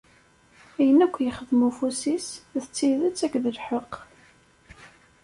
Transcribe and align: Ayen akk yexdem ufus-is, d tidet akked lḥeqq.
Ayen 0.79 1.03
akk 1.05 1.15
yexdem 1.23 1.61
ufus-is, 1.69 2.27
d 2.61 2.63
tidet 2.75 3.25
akked 3.25 3.45
lḥeqq. 3.57 3.93